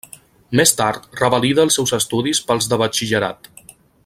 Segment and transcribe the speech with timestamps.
[0.59, 3.51] Més tard revalida els seus estudis pels de batxillerat.